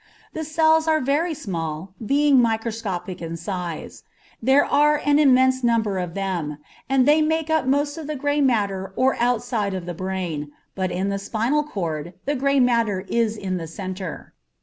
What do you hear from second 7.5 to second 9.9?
up most of the gray matter or outside of